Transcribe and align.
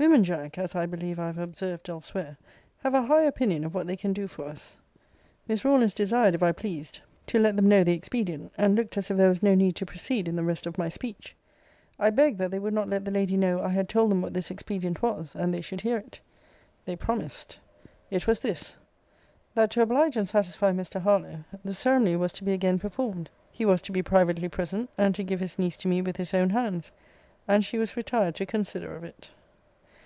Women, 0.00 0.24
Jack, 0.24 0.56
[as 0.56 0.74
I 0.74 0.86
believe 0.86 1.18
I 1.18 1.26
have 1.26 1.36
observed* 1.36 1.90
elsewhere,] 1.90 2.38
have 2.78 2.94
a 2.94 3.02
high 3.02 3.24
opinion 3.24 3.64
of 3.66 3.74
what 3.74 3.86
they 3.86 3.96
can 3.98 4.14
do 4.14 4.26
for 4.26 4.46
us. 4.46 4.80
Miss 5.46 5.62
Rawlins 5.62 5.92
desired, 5.92 6.34
if 6.34 6.42
I 6.42 6.52
pleased, 6.52 6.98
to 7.26 7.38
let 7.38 7.54
them 7.54 7.68
know 7.68 7.84
the 7.84 7.92
expedient; 7.92 8.50
and 8.56 8.76
looked 8.76 8.96
as 8.96 9.10
if 9.10 9.18
there 9.18 9.28
was 9.28 9.42
no 9.42 9.54
need 9.54 9.76
to 9.76 9.84
proceed 9.84 10.26
in 10.26 10.36
the 10.36 10.42
rest 10.42 10.64
of 10.66 10.78
my 10.78 10.88
speech. 10.88 11.36
* 11.62 11.96
See 11.98 12.02
Letter 12.02 12.12
XXIV. 12.12 12.12
of 12.12 12.16
this 12.16 12.16
volume. 12.16 12.16
I 12.16 12.16
begged 12.16 12.38
that 12.38 12.50
they 12.50 12.58
would 12.58 12.72
not 12.72 12.88
let 12.88 13.04
the 13.04 13.10
lady 13.10 13.36
know 13.36 13.60
I 13.62 13.68
had 13.68 13.90
told 13.90 14.10
them 14.10 14.22
what 14.22 14.32
this 14.32 14.50
expedient 14.50 15.02
was; 15.02 15.36
and 15.36 15.52
they 15.52 15.60
should 15.60 15.82
hear 15.82 15.98
it. 15.98 16.18
They 16.86 16.96
promised. 16.96 17.58
It 18.10 18.26
was 18.26 18.40
this: 18.40 18.74
that 19.52 19.70
to 19.72 19.82
oblige 19.82 20.16
and 20.16 20.26
satisfy 20.26 20.72
Mr. 20.72 20.98
Harlowe, 20.98 21.44
the 21.62 21.74
ceremony 21.74 22.16
was 22.16 22.32
to 22.34 22.44
be 22.44 22.54
again 22.54 22.78
performed. 22.78 23.28
He 23.52 23.66
was 23.66 23.82
to 23.82 23.92
be 23.92 24.02
privately 24.02 24.48
present, 24.48 24.88
and 24.96 25.14
to 25.14 25.22
give 25.22 25.40
his 25.40 25.58
niece 25.58 25.76
to 25.76 25.88
me 25.88 26.00
with 26.00 26.16
his 26.16 26.32
own 26.32 26.48
hands 26.48 26.90
and 27.46 27.62
she 27.62 27.76
was 27.76 27.98
retired 27.98 28.34
to 28.36 28.46
consider 28.46 28.96
of 28.96 29.04
it. 29.04 29.30